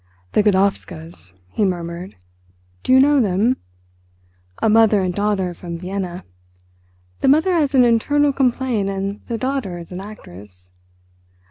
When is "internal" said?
7.85-8.33